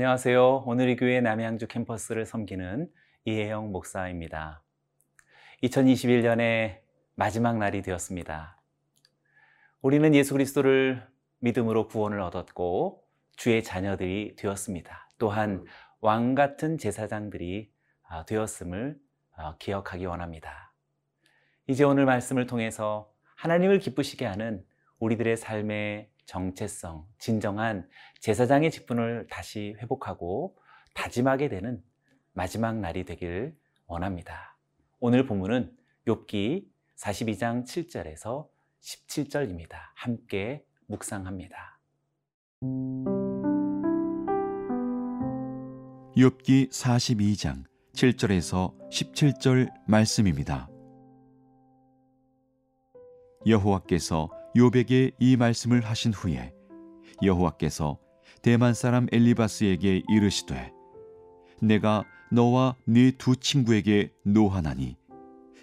안녕하세요. 0.00 0.62
오늘의 0.64 0.96
교회 0.96 1.20
남양주 1.20 1.66
캠퍼스를 1.66 2.24
섬기는 2.24 2.90
이혜영 3.26 3.70
목사입니다. 3.70 4.62
2021년의 5.62 6.78
마지막 7.16 7.58
날이 7.58 7.82
되었습니다. 7.82 8.58
우리는 9.82 10.14
예수 10.14 10.32
그리스도를 10.32 11.06
믿음으로 11.40 11.86
구원을 11.86 12.18
얻었고 12.18 13.04
주의 13.36 13.62
자녀들이 13.62 14.36
되었습니다. 14.36 15.10
또한 15.18 15.66
왕 16.00 16.34
같은 16.34 16.78
제사장들이 16.78 17.70
아, 18.08 18.24
되었음을 18.24 18.96
아, 19.36 19.56
기억하기 19.58 20.06
원합니다. 20.06 20.72
이제 21.66 21.84
오늘 21.84 22.06
말씀을 22.06 22.46
통해서 22.46 23.12
하나님을 23.36 23.80
기쁘시게 23.80 24.24
하는 24.24 24.64
우리들의 24.98 25.36
삶의 25.36 26.08
정체성, 26.30 27.08
진정한 27.18 27.88
제사장의 28.20 28.70
직분을 28.70 29.26
다시 29.28 29.74
회복하고 29.80 30.56
다짐하게 30.94 31.48
되는 31.48 31.82
마지막 32.32 32.78
날이 32.78 33.04
되길 33.04 33.56
원합니다. 33.86 34.56
오늘 35.00 35.26
본문은 35.26 35.76
욥기 36.06 36.66
42장 36.96 37.64
7절에서 37.64 38.48
17절입니다. 38.80 39.72
함께 39.96 40.64
묵상합니다. 40.86 41.80
욥기 46.16 46.70
42장 46.70 47.64
7절에서 47.94 48.78
17절 48.88 49.68
말씀입니다. 49.88 50.68
여호와께서 53.46 54.39
욥에게 54.56 55.12
이 55.18 55.36
말씀을 55.36 55.84
하신 55.84 56.12
후에 56.12 56.52
여호와께서 57.22 57.98
대만 58.42 58.74
사람 58.74 59.06
엘리바스에게 59.12 60.02
이르시되 60.08 60.72
내가 61.60 62.04
너와 62.32 62.76
네 62.86 63.12
두 63.12 63.36
친구에게 63.36 64.12
노하나니 64.24 64.96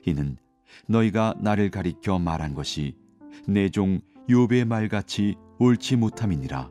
이는 0.05 0.37
너희가 0.87 1.35
나를 1.39 1.69
가리켜 1.71 2.19
말한 2.19 2.53
것이 2.53 2.95
내종 3.47 4.01
욥의 4.29 4.65
말같이 4.65 5.35
옳지 5.59 5.95
못함이니라. 5.95 6.69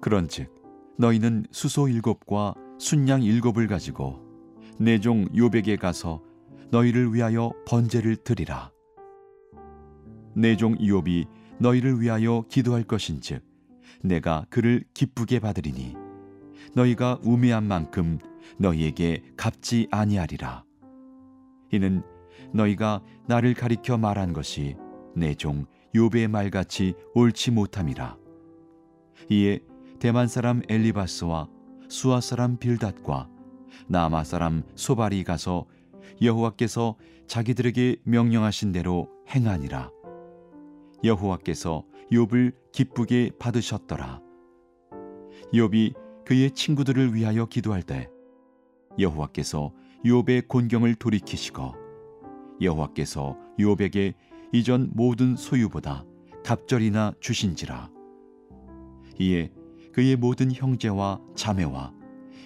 그런즉 0.00 0.52
너희는 0.98 1.46
수소 1.50 1.88
일곱과 1.88 2.54
순양 2.78 3.22
일곱을 3.22 3.66
가지고 3.66 4.20
내종 4.78 5.28
욥에게 5.28 5.78
가서 5.78 6.22
너희를 6.70 7.14
위하여 7.14 7.52
번제를 7.66 8.16
드리라 8.16 8.72
내 10.34 10.56
종 10.56 10.76
이옵이 10.78 11.26
너희를 11.58 12.00
위하여 12.00 12.44
기도할 12.48 12.84
것인즉 12.84 13.42
내가 14.02 14.46
그를 14.50 14.84
기쁘게 14.94 15.40
받으리니 15.40 15.94
너희가 16.74 17.18
우매한 17.22 17.64
만큼 17.64 18.18
너희에게 18.58 19.22
갚지 19.36 19.88
아니하리라. 19.90 20.64
이는 21.72 22.02
너희가 22.52 23.02
나를 23.26 23.54
가리켜 23.54 23.98
말한 23.98 24.32
것이 24.32 24.76
내종 25.14 25.66
욥의 25.94 26.28
말같이 26.28 26.94
옳지 27.14 27.50
못함이라. 27.50 28.16
이에 29.28 29.60
대만 29.98 30.28
사람 30.28 30.62
엘리바스와 30.68 31.48
수아 31.88 32.20
사람 32.20 32.56
빌닷과 32.56 33.28
나마 33.86 34.24
사람 34.24 34.62
소발이 34.74 35.24
가서 35.24 35.66
여호와께서 36.22 36.96
자기들에게 37.26 37.96
명령하신 38.04 38.72
대로 38.72 39.08
행하니라 39.28 39.90
여호와께서 41.02 41.84
욥을 42.12 42.54
기쁘게 42.72 43.32
받으셨더라. 43.38 44.20
욥이 45.52 45.94
그의 46.24 46.50
친구들을 46.50 47.14
위하여 47.14 47.46
기도할 47.46 47.82
때 47.82 48.08
여호와께서 48.98 49.72
욥의 50.04 50.48
곤경을 50.48 50.94
돌이키시고 50.96 51.74
여호와께서 52.60 53.36
욥에게 53.58 54.14
이전 54.52 54.90
모든 54.94 55.36
소유보다 55.36 56.04
갑절이나 56.44 57.14
주신지라. 57.20 57.90
이에 59.18 59.50
그의 59.92 60.16
모든 60.16 60.52
형제와 60.52 61.20
자매와 61.34 61.92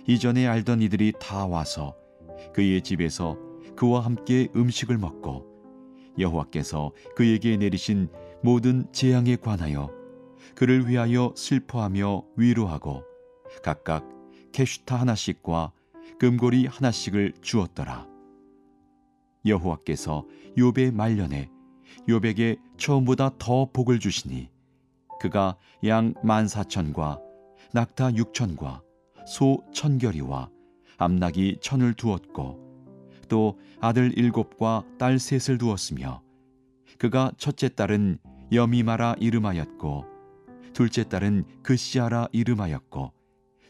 이전에 0.06 0.46
알던 0.46 0.82
이들이 0.82 1.12
다 1.20 1.46
와서 1.46 1.94
그의 2.52 2.82
집에서 2.82 3.38
그와 3.76 4.00
함께 4.00 4.48
음식을 4.54 4.98
먹고 4.98 5.46
여호와께서 6.18 6.92
그에게 7.16 7.56
내리신 7.56 8.08
모든 8.44 8.84
재앙에 8.92 9.36
관하여 9.36 9.90
그를 10.54 10.86
위하여 10.86 11.32
슬퍼하며 11.34 12.24
위로하고 12.36 13.02
각각 13.62 14.06
캐슈타 14.52 14.96
하나씩과 14.96 15.72
금고리 16.18 16.66
하나씩을 16.66 17.32
주었더라. 17.40 18.06
여호와께서 19.46 20.26
욥의 20.58 20.92
말년에 20.92 21.48
욥에게 22.06 22.58
처음보다 22.76 23.30
더 23.38 23.70
복을 23.72 23.98
주시니 23.98 24.50
그가 25.20 25.56
양 25.86 26.12
만사천과 26.22 27.18
낙타 27.72 28.14
육천과 28.14 28.82
소 29.26 29.64
천결이와 29.72 30.50
암낙이 30.98 31.60
천을 31.62 31.94
두었고 31.94 32.60
또 33.30 33.58
아들 33.80 34.12
일곱과 34.18 34.84
딸 34.98 35.18
셋을 35.18 35.56
두었으며 35.56 36.22
그가 36.98 37.32
첫째 37.38 37.70
딸은 37.70 38.18
여미마라 38.52 39.16
이름하였고 39.18 40.04
둘째 40.72 41.04
딸은 41.04 41.44
그시아라 41.62 42.28
이름하였고 42.32 43.12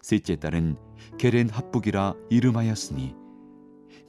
셋째 0.02 0.36
딸은 0.36 0.76
게렌 1.18 1.48
합북이라 1.48 2.14
이름하였으니 2.30 3.14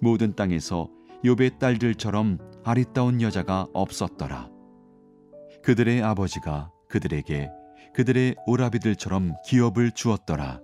모든 0.01 0.35
땅에서 0.35 0.89
욥의 1.23 1.59
딸들처럼 1.59 2.37
아리따운 2.63 3.21
여자가 3.21 3.67
없었더라. 3.73 4.49
그들의 5.63 6.01
아버지가 6.03 6.71
그들에게 6.89 7.49
그들의 7.93 8.35
오라비들처럼 8.45 9.35
기업을 9.45 9.91
주었더라. 9.91 10.61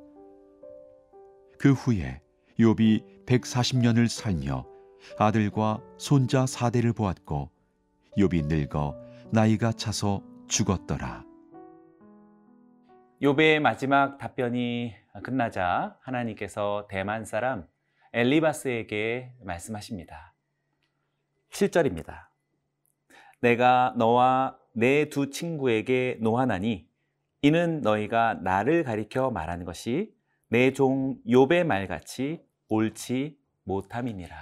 그 1.58 1.72
후에 1.74 2.22
욥이 2.60 3.26
140년을 3.26 4.08
살며 4.08 4.66
아들과 5.18 5.82
손자 5.98 6.46
사대를 6.46 6.94
보았고 6.94 7.50
욥이 8.18 8.46
늙어 8.48 8.96
나이가 9.34 9.72
차서 9.72 10.22
죽었더라. 10.50 11.24
욥의 13.22 13.60
마지막 13.60 14.18
답변이 14.18 14.94
끝나자 15.24 15.98
하나님께서 16.02 16.88
대만 16.90 17.24
사람 17.24 17.66
엘리바스에게 18.12 19.32
말씀하십니다. 19.44 20.34
7절입니다. 21.52 22.28
내가 23.40 23.94
너와 23.98 24.58
내 24.74 25.10
두 25.10 25.30
친구에게 25.30 26.18
노하나니 26.20 26.90
이는 27.42 27.80
너희가 27.82 28.34
나를 28.36 28.84
가리켜 28.84 29.32
말하는 29.32 29.66
것이 29.66 30.14
내종 30.50 31.20
욥의 31.26 31.64
말같이 31.64 32.46
옳지 32.68 33.38
못함이니라. 33.64 34.36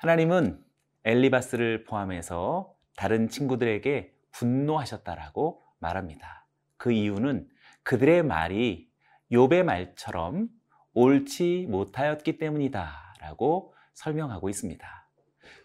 하나님은 0.00 0.64
엘리바스를 1.04 1.84
포함해서 1.84 2.74
다른 2.98 3.28
친구들에게 3.28 4.12
분노하셨다라고 4.32 5.62
말합니다. 5.78 6.48
그 6.76 6.90
이유는 6.90 7.48
그들의 7.84 8.24
말이 8.24 8.90
욥의 9.30 9.62
말처럼 9.62 10.48
옳지 10.94 11.68
못하였기 11.70 12.38
때문이다라고 12.38 13.72
설명하고 13.94 14.48
있습니다. 14.48 15.10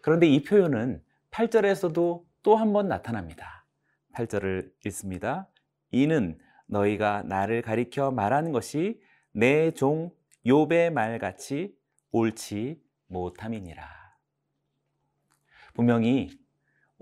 그런데 0.03 0.27
이 0.27 0.43
표현은 0.43 1.03
8절에서도 1.31 2.23
또 2.43 2.55
한 2.55 2.71
번 2.71 2.87
나타납니다. 2.87 3.65
8절을 4.13 4.71
읽습니다. 4.85 5.49
이는 5.89 6.37
너희가 6.67 7.23
나를 7.23 7.63
가리켜 7.63 8.11
말하는 8.11 8.51
것이 8.51 9.01
내 9.31 9.71
종 9.71 10.11
욥의 10.45 10.91
말같이 10.91 11.75
옳지 12.11 12.79
못함이니라. 13.07 13.89
분명히 15.73 16.42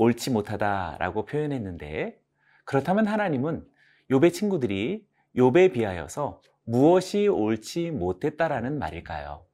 옳지 0.01 0.31
못하다라고 0.31 1.25
표현했는데 1.25 2.19
그렇다면 2.65 3.05
하나님은 3.05 3.63
욥의 4.09 4.33
친구들이 4.33 5.05
욥에 5.35 5.73
비하여서 5.73 6.41
무엇이 6.63 7.27
옳지 7.27 7.91
못했다라는 7.91 8.79
말일까요? 8.79 9.45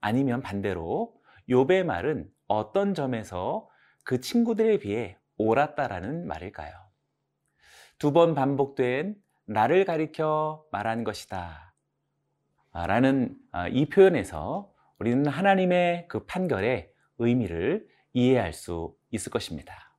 아니면 0.00 0.40
반대로 0.40 1.14
욥의 1.50 1.84
말은 1.84 2.30
어떤 2.46 2.94
점에서 2.94 3.68
그 4.04 4.20
친구들에 4.20 4.78
비해 4.78 5.18
옳았다라는 5.36 6.26
말일까요? 6.26 6.72
두 7.98 8.10
번 8.12 8.34
반복된 8.34 9.16
나를 9.44 9.84
가리켜 9.84 10.64
말한 10.72 11.04
것이다. 11.04 11.74
라는 12.72 13.36
아, 13.52 13.68
이 13.68 13.84
표현에서 13.86 14.72
우리는 14.98 15.26
하나님의 15.26 16.08
그 16.08 16.24
판결의 16.24 16.90
의미를 17.18 17.86
이해할 18.14 18.54
수 18.54 18.96
있을 19.14 19.30
것입니다. 19.30 19.96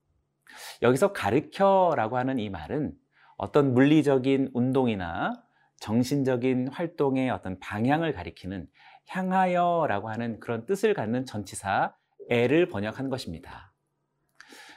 여기서 0.82 1.14
가르켜라고 1.14 2.18
하는 2.18 2.40
이 2.40 2.50
말은 2.50 2.94
어떤 3.38 3.74
물리적인 3.74 4.52
운동이나 4.54 5.34
정신적인 5.80 6.70
활동의 6.70 7.30
어떤 7.30 7.60
방향을 7.60 8.14
가리키는 8.14 8.68
향하여라고 9.08 10.10
하는 10.10 10.40
그런 10.40 10.66
뜻을 10.66 10.94
갖는 10.94 11.26
전치사 11.26 11.96
애를 12.30 12.68
번역한 12.70 13.10
것입니다. 13.10 13.74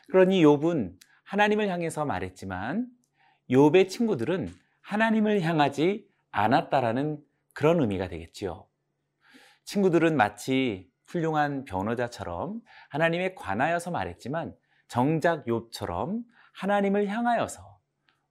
그러니 0.08 0.43
욥은 0.43 0.94
하나님을 1.25 1.69
향해서 1.69 2.05
말했지만 2.05 2.88
욥의 3.50 3.88
친구들은 3.88 4.52
하나님을 4.82 5.43
향하지 5.43 6.08
않았다라는 6.31 7.23
그런 7.55 7.81
의미가 7.81 8.08
되겠지요. 8.08 8.67
친구들은 9.64 10.17
마치 10.17 10.91
훌륭한 11.08 11.64
변호자처럼 11.64 12.60
하나님에 12.90 13.34
관하여서 13.34 13.90
말했지만 13.90 14.55
정작 14.88 15.44
욥처럼 15.46 16.22
하나님을 16.52 17.08
향하여서 17.08 17.78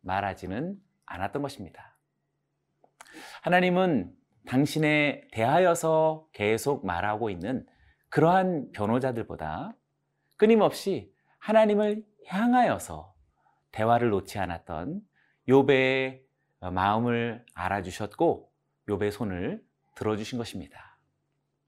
말하지는 0.01 0.77
않았던 1.05 1.41
것입니다. 1.41 1.97
하나님은 3.41 4.13
당신에 4.47 5.27
대하여서 5.31 6.27
계속 6.33 6.85
말하고 6.85 7.29
있는 7.29 7.65
그러한 8.09 8.71
변호자들보다 8.71 9.73
끊임없이 10.37 11.11
하나님을 11.39 12.05
향하여서 12.27 13.13
대화를 13.71 14.09
놓지 14.09 14.39
않았던 14.39 15.01
욥의 15.47 16.21
마음을 16.59 17.45
알아주셨고 17.53 18.51
욥의 18.87 19.11
손을 19.11 19.63
들어주신 19.95 20.37
것입니다. 20.37 20.99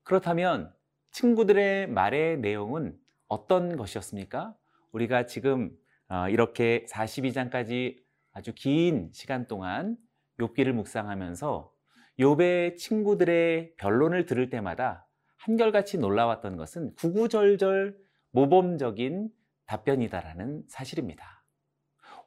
그렇다면 0.03 0.73
친구들의 1.11 1.87
말의 1.87 2.39
내용은 2.39 2.97
어떤 3.27 3.77
것이었습니까? 3.77 4.55
우리가 4.91 5.25
지금 5.25 5.71
어, 6.07 6.27
이렇게 6.29 6.85
42장까지 6.89 7.97
아주 8.31 8.53
긴 8.55 9.09
시간 9.13 9.47
동안 9.47 9.97
욥기를 10.39 10.71
묵상하면서 10.71 11.71
욥의 12.19 12.77
친구들의 12.77 13.75
변론을 13.77 14.25
들을 14.25 14.49
때마다 14.49 15.07
한결같이 15.37 15.97
놀라웠던 15.97 16.57
것은 16.57 16.95
구구절절 16.95 17.97
모범적인 18.31 19.29
답변이다라는 19.65 20.63
사실입니다. 20.67 21.43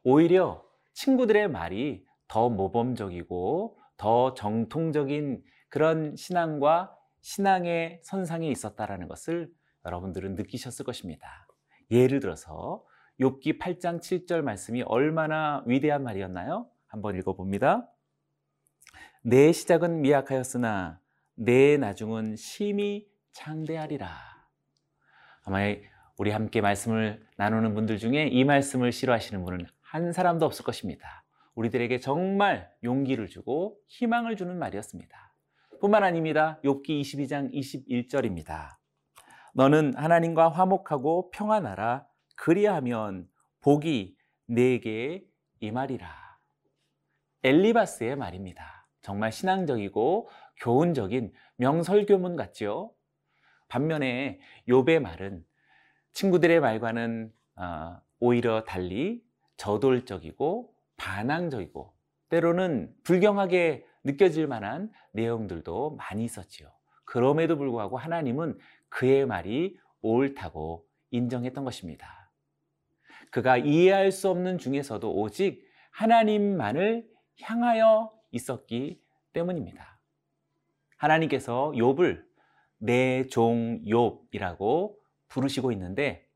오히려 0.03 0.65
친구들의 0.93 1.49
말이 1.49 2.05
더 2.27 2.49
모범적이고 2.49 3.79
더 3.97 4.33
정통적인 4.33 5.43
그런 5.69 6.15
신앙과 6.15 6.97
신앙의 7.23 8.01
선상에 8.03 8.47
있었다라는 8.49 9.07
것을 9.07 9.51
여러분들은 9.85 10.35
느끼셨을 10.35 10.85
것입니다. 10.85 11.47
예를 11.89 12.19
들어서 12.19 12.85
욥기 13.19 13.59
8장 13.59 13.99
7절 13.99 14.41
말씀이 14.41 14.83
얼마나 14.83 15.63
위대한 15.65 16.03
말이었나요? 16.03 16.69
한번 16.87 17.17
읽어 17.17 17.33
봅니다. 17.33 17.89
내 19.23 19.51
시작은 19.51 20.01
미약하였으나 20.01 20.99
내 21.35 21.77
나중은 21.77 22.35
심히 22.35 23.07
창대하리라. 23.31 24.09
아마 25.45 25.59
우리 26.17 26.29
함께 26.31 26.61
말씀을 26.61 27.25
나누는 27.37 27.73
분들 27.73 27.97
중에 27.97 28.27
이 28.27 28.43
말씀을 28.43 28.91
싫어하시는 28.91 29.43
분은 29.43 29.65
한 29.81 30.11
사람도 30.11 30.45
없을 30.45 30.65
것입니다. 30.65 31.23
우리들에게 31.55 31.99
정말 31.99 32.69
용기를 32.83 33.27
주고 33.27 33.79
희망을 33.87 34.35
주는 34.35 34.57
말이었습니다. 34.57 35.32
뿐만 35.83 36.01
아닙니다. 36.05 36.61
욥기 36.63 37.01
22장 37.01 37.53
21절입니다. 37.53 38.77
너는 39.53 39.93
하나님과 39.97 40.47
화목하고 40.47 41.29
평안하라. 41.31 42.07
그리하면 42.37 43.27
복이 43.59 44.15
내게 44.45 45.25
임하리라. 45.59 46.07
엘리바스의 47.43 48.15
말입니다. 48.15 48.87
정말 49.01 49.33
신앙적이고 49.33 50.29
교훈적인 50.61 51.33
명설교문 51.57 52.37
같지요. 52.37 52.93
반면에 53.67 54.39
욥의 54.69 55.01
말은 55.01 55.43
친구들의 56.13 56.61
말과는 56.61 57.33
어, 57.57 57.97
오히려 58.21 58.63
달리 58.63 59.21
저돌적이고 59.57 60.73
반항적이고 60.95 61.93
때로는 62.29 62.95
불경하게 63.03 63.85
느껴질 64.03 64.47
만한 64.47 64.91
내용들도 65.11 65.95
많이 65.95 66.25
있었지요. 66.25 66.71
그럼에도 67.05 67.57
불구하고 67.57 67.97
하나님은 67.97 68.57
그의 68.89 69.25
말이 69.25 69.77
옳다고 70.01 70.85
인정했던 71.11 71.63
것입니다. 71.63 72.31
그가 73.31 73.57
이해할 73.57 74.11
수 74.11 74.29
없는 74.29 74.57
중에서도 74.57 75.11
오직 75.13 75.65
하나님만을 75.91 77.07
향하여 77.41 78.13
있었기 78.31 79.01
때문입니다. 79.33 79.99
하나님께서 80.97 81.71
욥을 81.75 82.23
내 82.77 83.27
종 83.29 83.81
욥이라고 83.85 84.95
부르시고 85.29 85.71
있는데 85.71 86.27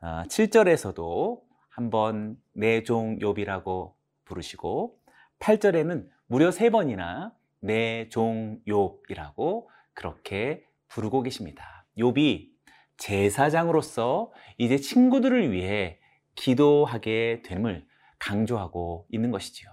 7절에서도 0.00 1.42
한번 1.68 2.36
내 2.52 2.82
종 2.82 3.18
욥이라고 3.18 3.94
부르시고 4.24 4.98
8절에는 5.40 6.08
무려 6.30 6.52
세 6.52 6.70
번이나 6.70 7.34
내종 7.58 8.60
욥이라고 8.64 9.66
그렇게 9.94 10.64
부르고 10.86 11.24
계십니다. 11.24 11.88
욥이 11.98 12.50
제사장으로서 12.98 14.32
이제 14.56 14.76
친구들을 14.76 15.50
위해 15.50 15.98
기도하게 16.36 17.42
됨을 17.44 17.84
강조하고 18.20 19.08
있는 19.10 19.32
것이지요. 19.32 19.70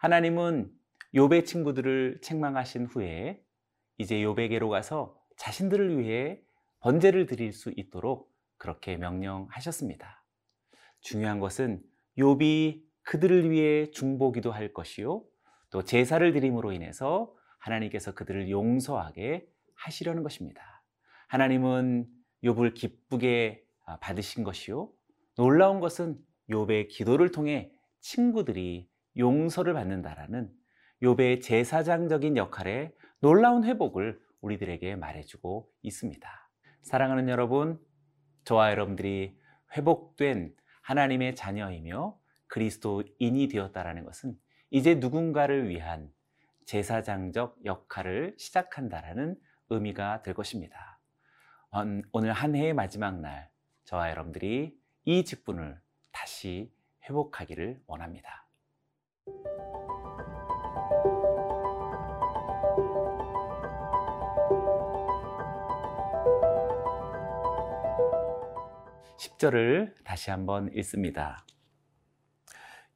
하나님은 0.00 0.72
욥의 1.14 1.44
친구들을 1.44 2.20
책망하신 2.22 2.86
후에 2.86 3.42
이제 3.98 4.16
욥에게로 4.20 4.70
가서 4.70 5.20
자신들을 5.36 5.98
위해 5.98 6.40
번제를 6.80 7.26
드릴 7.26 7.52
수 7.52 7.74
있도록 7.76 8.32
그렇게 8.56 8.96
명령하셨습니다. 8.96 10.24
중요한 11.02 11.40
것은 11.40 11.82
욥이 12.16 12.80
그들을 13.02 13.50
위해 13.50 13.90
중보기도 13.90 14.50
할 14.50 14.72
것이요 14.72 15.24
또 15.70 15.82
제사를 15.82 16.32
드림으로 16.32 16.72
인해서 16.72 17.32
하나님께서 17.58 18.14
그들을 18.14 18.50
용서하게 18.50 19.46
하시려는 19.74 20.22
것입니다. 20.22 20.82
하나님은 21.28 22.06
욥을 22.44 22.74
기쁘게 22.74 23.64
아, 23.84 23.98
받으신 23.98 24.44
것이요 24.44 24.90
놀라운 25.36 25.80
것은 25.80 26.18
욥의 26.50 26.88
기도를 26.88 27.30
통해 27.30 27.72
친구들이 28.00 28.88
용서를 29.16 29.74
받는다라는 29.74 30.50
욥의 31.02 31.42
제사장적인 31.42 32.36
역할에 32.36 32.92
놀라운 33.20 33.64
회복을 33.64 34.20
우리들에게 34.40 34.96
말해주고 34.96 35.68
있습니다. 35.82 36.50
사랑하는 36.82 37.28
여러분, 37.28 37.78
저와 38.44 38.70
여러분들이 38.70 39.36
회복된 39.76 40.54
하나님의 40.82 41.34
자녀이며 41.34 42.18
그리스도인이 42.46 43.48
되었다라는 43.48 44.04
것은 44.04 44.34
이제 44.70 44.94
누군가를 44.96 45.68
위한 45.68 46.12
제사장적 46.66 47.64
역할을 47.64 48.34
시작한다라는 48.38 49.36
의미가 49.70 50.22
될 50.22 50.34
것입니다. 50.34 51.00
오늘 52.12 52.32
한 52.32 52.54
해의 52.54 52.74
마지막 52.74 53.20
날, 53.20 53.50
저와 53.84 54.10
여러분들이 54.10 54.78
이 55.04 55.24
직분을 55.24 55.80
다시 56.12 56.70
회복하기를 57.08 57.82
원합니다. 57.86 58.46
10절을 69.16 69.94
다시 70.04 70.30
한번 70.30 70.70
읽습니다. 70.74 71.44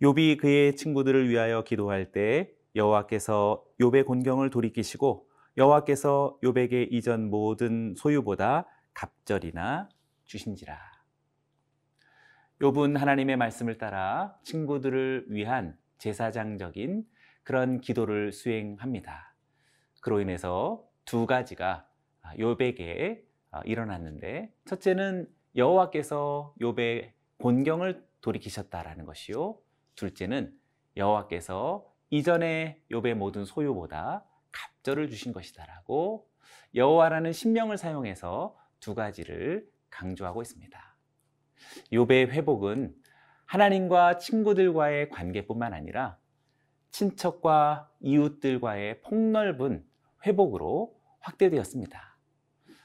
욥이 0.03 0.39
그의 0.39 0.75
친구들을 0.75 1.29
위하여 1.29 1.63
기도할 1.63 2.11
때 2.11 2.51
여호와께서 2.75 3.65
욥의 3.79 4.05
곤경을 4.05 4.51
돌이키시고 4.51 5.29
여호와께서 5.57 6.39
욥에게 6.43 6.89
이전 6.91 7.31
모든 7.31 7.95
소유보다 7.97 8.67
갑절이나 8.95 9.89
주신지라. 10.25 10.77
욥은 12.61 12.97
하나님의 12.99 13.37
말씀을 13.37 13.79
따라 13.79 14.37
친구들을 14.43 15.27
위한 15.29 15.79
제사장적인 15.99 17.05
그런 17.45 17.81
기도를 17.81 18.33
수행합니다. 18.33 19.37
그로 20.01 20.21
인해서 20.21 20.85
두 21.05 21.27
가지가 21.27 21.87
욥에게 22.39 23.23
일어났는데 23.67 24.53
첫째는 24.65 25.29
여호와께서 25.55 26.57
욥의 26.61 27.13
곤경을 27.39 28.05
돌이키셨다라는 28.21 29.05
것이요. 29.05 29.59
둘째는 29.95 30.57
여호와께서 30.97 31.87
이전에 32.11 32.83
욥의 32.91 33.15
모든 33.15 33.45
소유보다 33.45 34.25
갑절을 34.51 35.09
주신 35.09 35.33
것이다라고 35.33 36.29
여호와라는 36.75 37.33
신명을 37.33 37.79
사용해서 37.79 38.57
두 38.81 38.95
가지를 38.95 39.69
강조하고 39.91 40.43
있습니다. 40.43 40.97
욥의 41.93 42.29
회복은 42.29 42.95
하나님과 43.47 44.19
친구들과의 44.19 45.11
관계뿐만 45.11 45.73
아니라 45.75 46.19
친척과 46.91 47.91
이웃들과의 48.01 49.03
폭넓은 49.03 49.87
회복으로 50.27 50.99
확대되었습니다. 51.21 52.17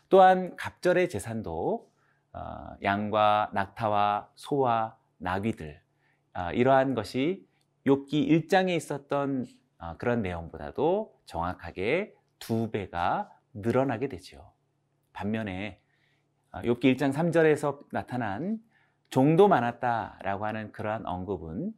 또한 0.09 0.55
갑절의 0.55 1.09
재산도 1.09 1.91
어, 2.33 2.77
양과 2.83 3.51
낙타와 3.53 4.31
소와 4.35 4.97
나귀들 5.17 5.81
어, 5.81 5.86
이러한 6.53 6.95
것이 6.95 7.47
욥기 7.85 8.29
1장에 8.29 8.75
있었던 8.75 9.45
어, 9.79 9.95
그런 9.97 10.21
내용보다도 10.21 11.13
정확하게 11.25 12.13
두 12.39 12.71
배가 12.71 13.31
늘어나게 13.53 14.07
되죠. 14.07 14.51
반면에 15.13 15.81
욥기 16.51 16.95
1장 16.95 17.13
3절에서 17.13 17.87
나타난 17.91 18.59
종도 19.09 19.47
많았다라고 19.47 20.45
하는 20.45 20.71
그러한 20.71 21.05
언급은 21.05 21.73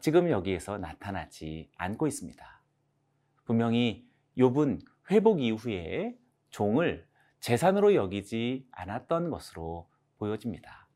지금 0.00 0.30
여기에서 0.30 0.78
나타나지 0.78 1.70
않고 1.76 2.06
있습니다. 2.06 2.62
분명히 3.44 4.06
욥은 4.36 4.80
회복 5.10 5.40
이후에 5.40 6.16
종을 6.50 7.06
재산으로 7.40 7.94
여기지 7.94 8.66
않았던 8.72 9.30
것으로 9.30 9.88
보여집니다. 10.18 10.88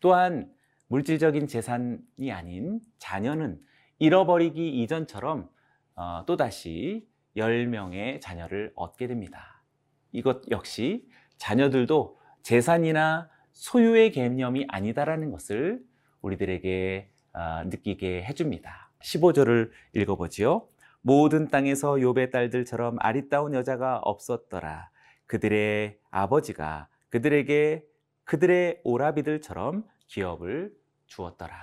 또한 0.00 0.52
물질적인 0.88 1.46
재산이 1.46 2.32
아닌 2.32 2.80
자녀는 2.98 3.60
잃어버리기 3.98 4.82
이전처럼 4.82 5.48
어, 5.94 6.24
또다시 6.26 7.08
10명의 7.36 8.20
자녀를 8.20 8.72
얻게 8.74 9.06
됩니다. 9.06 9.62
이것 10.12 10.42
역시 10.50 11.08
자녀들도 11.36 12.18
재산이나 12.42 13.28
소유의 13.52 14.12
개념이 14.12 14.66
아니다라는 14.68 15.30
것을 15.30 15.82
우리들에게 16.22 17.10
어, 17.34 17.64
느끼게 17.64 18.24
해줍니다. 18.24 18.90
15절을 19.02 19.70
읽어보지요. 19.94 20.68
모든 21.00 21.48
땅에서 21.48 21.94
욥의 21.94 22.30
딸들처럼 22.30 22.96
아리따운 23.00 23.54
여자가 23.54 23.98
없었더라. 23.98 24.90
그들의 25.26 25.98
아버지가 26.10 26.88
그들에게 27.10 27.84
그들의 28.24 28.80
오라비들처럼 28.84 29.84
기업을 30.06 30.72
주었더라. 31.08 31.56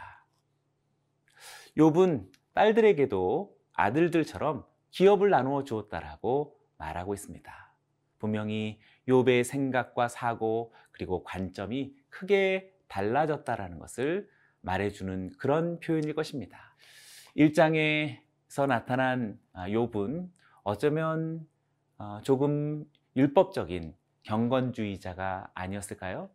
욥은 1.78 2.32
딸들에게도 2.54 3.56
아들들처럼 3.74 4.66
기업을 4.92 5.30
나누어 5.30 5.64
주었다라고 5.64 6.58
말하고 6.78 7.14
있습니다. 7.14 7.74
분명히 8.20 8.80
욥의 9.08 9.44
생각과 9.44 10.08
사고 10.08 10.74
그리고 10.92 11.24
관점이 11.24 11.96
크게 12.10 12.74
달라졌다라는 12.88 13.80
것을 13.80 14.30
말해주는 14.62 15.32
그런 15.38 15.80
표현일 15.80 16.16
것입니다. 16.16 16.76
1장에서 17.38 18.68
나타난 18.68 19.40
아, 19.54 19.68
욥은 19.68 20.30
어쩌면 20.64 21.46
어, 21.98 22.20
조금 22.24 22.86
율법적인 23.16 23.94
경건주의자가 24.24 25.52
아니었을까요? 25.54 26.30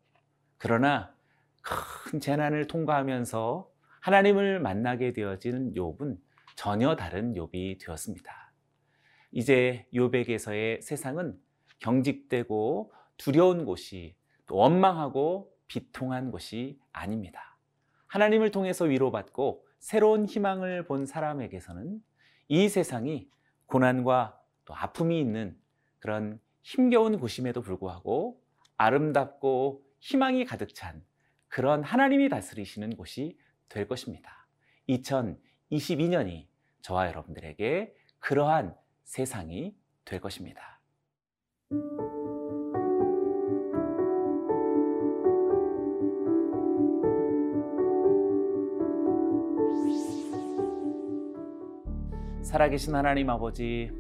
그러나 0.59 1.15
큰 1.63 2.21
재난을 2.21 2.67
통과하면서 2.67 3.71
하나님을 4.01 4.61
만나게 4.61 5.13
되어지는 5.13 5.75
욥은 5.75 6.19
전혀 6.57 6.97
다른 6.97 7.35
욥이 7.35 7.85
되었습니다. 7.85 8.53
이제 9.33 9.87
욥에게서의 9.95 10.83
세상은 10.83 11.39
경직되고 11.79 12.93
두려운 13.17 13.65
곳이 13.65 14.17
또 14.47 14.57
원망하고 14.57 15.53
비통한 15.69 16.31
곳이 16.31 16.81
아닙니다. 16.93 17.57
하나님을 18.09 18.51
통해서 18.51 18.87
위로받고 18.87 19.65
새로운 19.79 20.27
희망을 20.27 20.85
본 20.85 21.07
사람에게서는 21.07 22.01
이 22.49 22.69
세상이 22.69 23.31
고난과 23.67 24.39
또 24.65 24.75
아픔이 24.75 25.21
있는 25.21 25.57
그런 26.01 26.41
힘겨운 26.63 27.19
곳임에도 27.19 27.63
불구하고 27.63 28.43
아름답고 28.77 29.83
희망이 30.01 30.45
가득 30.45 30.75
찬 30.75 31.05
그런 31.51 31.83
하나님이 31.83 32.29
다스리시는 32.29 32.97
곳이 32.97 33.37
될 33.69 33.87
것입니다. 33.89 34.47
2022년이 34.89 36.47
저와 36.81 37.09
여러분들에게 37.09 37.93
그러한 38.21 38.75
세상이 39.03 39.77
될 40.05 40.21
것입니다. 40.21 40.81
살아계신 52.43 52.95
하나님 52.95 53.29
아버지, 53.29 53.91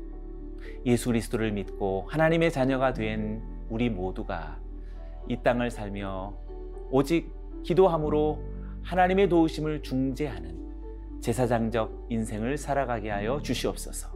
예수 0.87 1.09
그리스도를 1.09 1.51
믿고 1.53 2.07
하나님의 2.11 2.53
자녀가 2.53 2.93
된 2.93 3.43
우리 3.69 3.91
모두가 3.91 4.61
이 5.29 5.37
땅을 5.43 5.71
살며 5.71 6.37
오직 6.91 7.40
기도함으로 7.63 8.43
하나님의 8.83 9.29
도우심을 9.29 9.83
중재하는 9.83 10.61
제사장적 11.21 12.07
인생을 12.09 12.57
살아가게 12.57 13.11
하여 13.11 13.41
주시옵소서. 13.43 14.09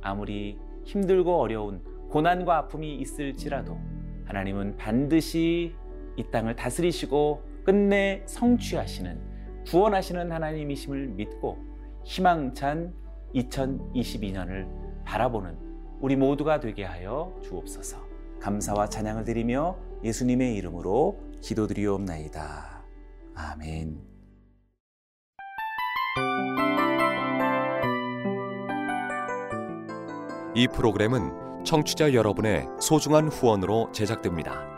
아무리 0.00 0.58
힘들고 0.84 1.40
어려운 1.40 1.82
고난과 2.10 2.56
아픔이 2.56 2.96
있을지라도 2.96 3.78
하나님은 4.24 4.76
반드시 4.76 5.74
이 6.16 6.24
땅을 6.30 6.56
다스리시고 6.56 7.42
끝내 7.64 8.22
성취하시는 8.26 9.20
구원하시는 9.66 10.32
하나님이심을 10.32 11.08
믿고 11.08 11.58
희망찬 12.04 12.94
2022년을 13.34 14.66
바라보는 15.04 15.56
우리 16.00 16.16
모두가 16.16 16.60
되게 16.60 16.84
하여 16.84 17.36
주옵소서. 17.42 17.98
감사와 18.40 18.88
찬양을 18.88 19.24
드리며 19.24 19.76
예수님의 20.04 20.54
이름으로 20.56 21.18
기도드리옵나이다. 21.40 22.84
아멘. 23.34 24.00
이 30.54 30.66
프로그램은 30.66 31.64
청취자 31.64 32.14
여러분의 32.14 32.66
소중한 32.80 33.28
후원으로 33.28 33.92
제작됩니다. 33.92 34.77